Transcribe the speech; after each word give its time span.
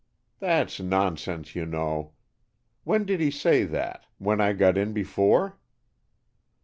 "That's 0.39 0.79
nonsense, 0.79 1.55
you 1.55 1.63
know. 1.63 2.13
When 2.85 3.05
did 3.05 3.19
he 3.21 3.29
say 3.29 3.65
that, 3.65 4.07
when 4.17 4.41
I 4.41 4.53
got 4.53 4.75
in 4.75 4.93
before?" 4.93 5.59